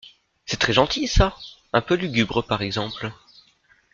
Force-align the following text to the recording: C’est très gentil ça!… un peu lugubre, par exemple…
C’est 0.47 0.57
très 0.59 0.73
gentil 0.73 1.07
ça!… 1.07 1.35
un 1.73 1.81
peu 1.83 1.93
lugubre, 1.93 2.41
par 2.41 2.63
exemple… 2.63 3.11